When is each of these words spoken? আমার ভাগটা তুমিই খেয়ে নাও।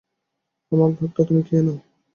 আমার 0.71 0.91
ভাগটা 0.97 1.21
তুমিই 1.27 1.45
খেয়ে 1.47 1.63
নাও। 1.65 1.77